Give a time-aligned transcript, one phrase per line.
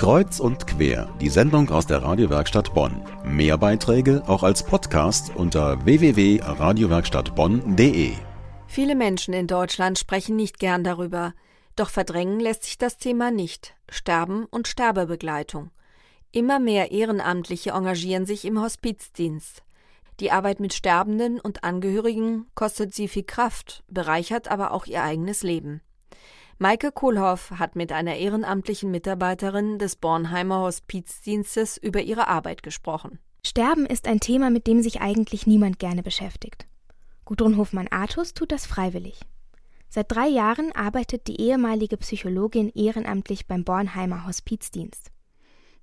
[0.00, 3.04] Kreuz und quer, die Sendung aus der Radiowerkstatt Bonn.
[3.22, 8.12] Mehr Beiträge auch als Podcast unter www.radiowerkstattbonn.de.
[8.66, 11.34] Viele Menschen in Deutschland sprechen nicht gern darüber.
[11.76, 13.74] Doch verdrängen lässt sich das Thema nicht.
[13.90, 15.70] Sterben und Sterbebegleitung.
[16.32, 19.62] Immer mehr Ehrenamtliche engagieren sich im Hospizdienst.
[20.18, 25.42] Die Arbeit mit Sterbenden und Angehörigen kostet sie viel Kraft, bereichert aber auch ihr eigenes
[25.42, 25.82] Leben.
[26.62, 33.18] Maike Kohlhoff hat mit einer ehrenamtlichen Mitarbeiterin des Bornheimer Hospizdienstes über ihre Arbeit gesprochen.
[33.42, 36.66] Sterben ist ein Thema, mit dem sich eigentlich niemand gerne beschäftigt.
[37.24, 39.20] Gudrun Hofmann-Artus tut das freiwillig.
[39.88, 45.10] Seit drei Jahren arbeitet die ehemalige Psychologin ehrenamtlich beim Bornheimer Hospizdienst.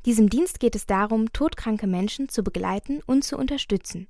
[0.05, 4.07] Diesem Dienst geht es darum, todkranke Menschen zu begleiten und zu unterstützen.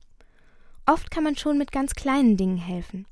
[0.85, 3.07] Oft kann man schon mit ganz kleinen Dingen helfen.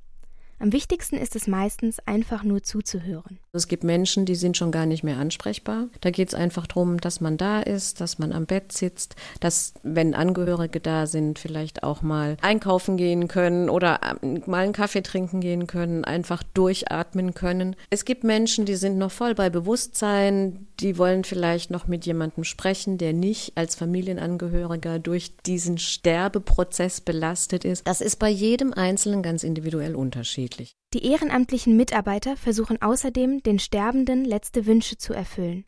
[0.57, 3.39] Am wichtigsten ist es meistens, einfach nur zuzuhören.
[3.51, 5.87] Es gibt Menschen, die sind schon gar nicht mehr ansprechbar.
[5.99, 9.73] Da geht es einfach darum, dass man da ist, dass man am Bett sitzt, dass,
[9.83, 15.03] wenn Angehörige da sind, vielleicht auch mal einkaufen gehen können oder ähm, mal einen Kaffee
[15.03, 17.75] trinken gehen können, einfach durchatmen können.
[17.90, 22.43] Es gibt Menschen, die sind noch voll bei Bewusstsein, die wollen vielleicht noch mit jemandem
[22.43, 27.87] sprechen, der nicht als Familienangehöriger durch diesen Sterbeprozess belastet ist.
[27.87, 30.76] Das ist bei jedem Einzelnen ganz individuell unterschiedlich.
[30.93, 35.65] Die ehrenamtlichen Mitarbeiter versuchen außerdem, den Sterbenden letzte Wünsche zu erfüllen.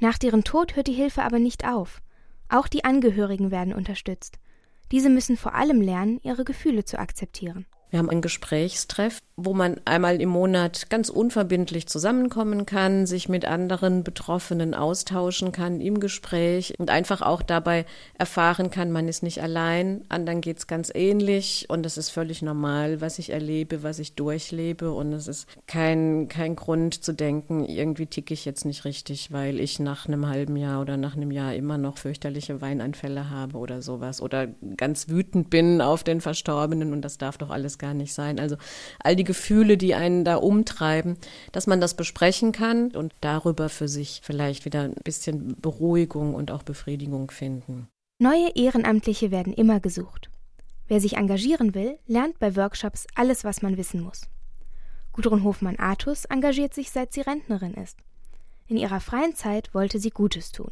[0.00, 2.00] Nach deren Tod hört die Hilfe aber nicht auf.
[2.48, 4.38] Auch die Angehörigen werden unterstützt.
[4.90, 7.66] Diese müssen vor allem lernen, ihre Gefühle zu akzeptieren.
[7.90, 13.44] Wir haben einen Gesprächstreff, wo man einmal im Monat ganz unverbindlich zusammenkommen kann, sich mit
[13.44, 17.86] anderen Betroffenen austauschen kann im Gespräch und einfach auch dabei
[18.18, 23.00] erfahren kann, man ist nicht allein, anderen geht's ganz ähnlich und es ist völlig normal,
[23.00, 28.06] was ich erlebe, was ich durchlebe und es ist kein, kein Grund zu denken, irgendwie
[28.06, 31.54] ticke ich jetzt nicht richtig, weil ich nach einem halben Jahr oder nach einem Jahr
[31.54, 37.02] immer noch fürchterliche Weinanfälle habe oder sowas oder ganz wütend bin auf den Verstorbenen und
[37.02, 38.40] das darf doch alles gar nicht sein.
[38.40, 38.56] Also
[38.98, 41.16] all die Gefühle, die einen da umtreiben,
[41.52, 46.50] dass man das besprechen kann und darüber für sich vielleicht wieder ein bisschen Beruhigung und
[46.50, 47.86] auch Befriedigung finden.
[48.18, 50.30] Neue Ehrenamtliche werden immer gesucht.
[50.88, 54.22] Wer sich engagieren will, lernt bei Workshops alles, was man wissen muss.
[55.12, 57.98] Gudrun Hofmann-Artus engagiert sich seit sie Rentnerin ist.
[58.66, 60.70] In ihrer freien Zeit wollte sie Gutes tun.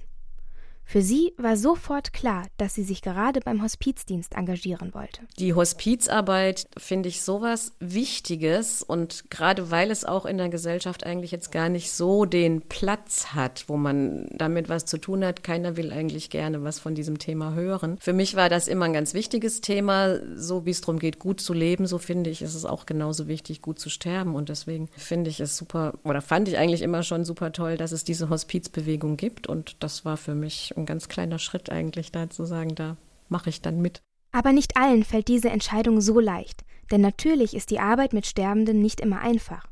[0.89, 5.23] Für sie war sofort klar, dass sie sich gerade beim Hospizdienst engagieren wollte.
[5.37, 11.33] Die Hospizarbeit finde ich sowas Wichtiges und gerade weil es auch in der Gesellschaft eigentlich
[11.33, 15.43] jetzt gar nicht so den Platz hat, wo man damit was zu tun hat.
[15.43, 17.99] Keiner will eigentlich gerne was von diesem Thema hören.
[18.01, 20.21] Für mich war das immer ein ganz wichtiges Thema.
[20.37, 23.27] So wie es darum geht, gut zu leben, so finde ich, ist es auch genauso
[23.27, 24.37] wichtig, gut zu sterben.
[24.37, 27.91] Und deswegen finde ich es super oder fand ich eigentlich immer schon super toll, dass
[27.91, 29.49] es diese Hospizbewegung gibt.
[29.49, 32.97] Und das war für mich ein ganz kleiner Schritt eigentlich da zu sagen, da
[33.29, 34.03] mache ich dann mit.
[34.33, 38.81] Aber nicht allen fällt diese Entscheidung so leicht, denn natürlich ist die Arbeit mit Sterbenden
[38.81, 39.67] nicht immer einfach.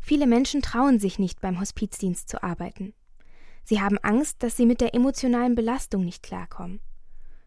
[0.00, 2.92] Viele Menschen trauen sich nicht beim Hospizdienst zu arbeiten.
[3.64, 6.80] Sie haben Angst, dass sie mit der emotionalen Belastung nicht klarkommen.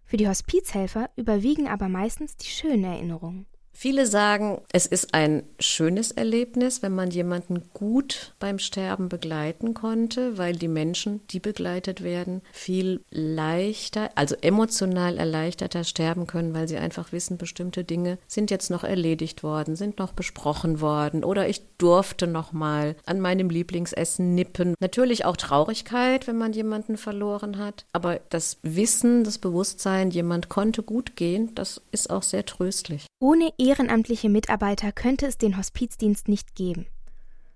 [0.05, 3.45] Für die Hospizhelfer überwiegen aber meistens die schönen Erinnerungen.
[3.79, 10.39] Viele sagen, es ist ein schönes Erlebnis, wenn man jemanden gut beim Sterben begleiten konnte,
[10.39, 16.77] weil die Menschen, die begleitet werden, viel leichter, also emotional erleichterter sterben können, weil sie
[16.77, 21.61] einfach wissen, bestimmte Dinge sind jetzt noch erledigt worden, sind noch besprochen worden oder ich
[21.77, 24.73] durfte noch mal an meinem Lieblingsessen nippen.
[24.79, 30.81] Natürlich auch Traurigkeit, wenn man jemanden verloren hat, aber das Wissen, das Bewusstsein, jemand konnte
[30.81, 33.05] gut gehen, das ist auch sehr tröstlich.
[33.19, 36.85] Ohne ehrenamtliche Mitarbeiter könnte es den Hospizdienst nicht geben.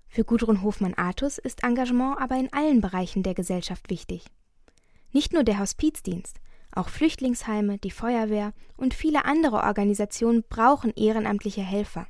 [0.08, 4.24] Für Gudrun Hofmann-Artus ist Engagement aber in allen Bereichen der Gesellschaft wichtig.
[5.12, 6.40] Nicht nur der Hospizdienst,
[6.74, 12.08] auch Flüchtlingsheime, die Feuerwehr und viele andere Organisationen brauchen ehrenamtliche Helfer.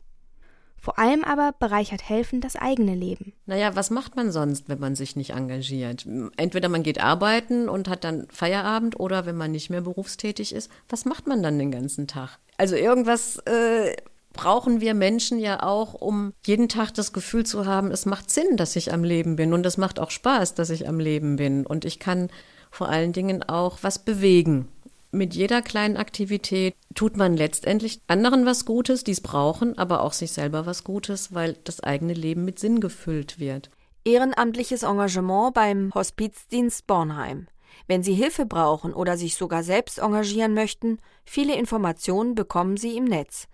[0.83, 3.35] Vor allem aber bereichert Helfen das eigene Leben.
[3.47, 6.05] Naja, was macht man sonst, wenn man sich nicht engagiert?
[6.37, 10.73] Entweder man geht arbeiten und hat dann Feierabend oder wenn man nicht mehr berufstätig ist,
[10.89, 12.41] was macht man dann den ganzen Tag?
[12.59, 13.95] Also irgendwas äh,
[14.33, 18.57] brauchen wir Menschen ja auch, um jeden Tag das Gefühl zu haben, es macht Sinn,
[18.57, 21.65] dass ich am Leben bin und es macht auch Spaß, dass ich am Leben bin
[21.65, 22.29] und ich kann
[22.73, 24.67] vor allen Dingen auch was bewegen
[25.13, 30.13] mit jeder kleinen Aktivität tut man letztendlich anderen was Gutes, die es brauchen, aber auch
[30.13, 33.71] sich selber was Gutes, weil das eigene Leben mit Sinn gefüllt wird.
[34.05, 37.47] Ehrenamtliches Engagement beim Hospizdienst Bornheim.
[37.87, 43.05] Wenn Sie Hilfe brauchen oder sich sogar selbst engagieren möchten, viele Informationen bekommen Sie im
[43.05, 43.49] Netz